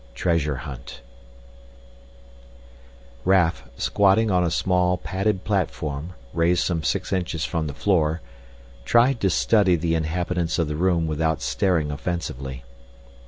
6 0.13 0.21
TREASURE 0.21 0.55
HUNT 0.55 1.01
Raf, 3.23 3.69
squatting 3.77 4.31
on 4.31 4.43
a 4.43 4.49
small, 4.49 4.97
padded 4.97 5.43
platform 5.43 6.13
raised 6.33 6.65
some 6.65 6.81
six 6.81 7.13
inches 7.13 7.45
from 7.45 7.67
the 7.67 7.75
floor, 7.75 8.19
tried 8.83 9.21
to 9.21 9.29
study 9.29 9.75
the 9.75 9.93
inhabitants 9.93 10.57
of 10.57 10.67
the 10.67 10.75
room 10.75 11.05
without 11.05 11.39
staring 11.43 11.91
offensively. 11.91 12.63